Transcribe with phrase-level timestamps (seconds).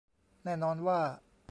[0.43, 0.99] แน่นอนว่า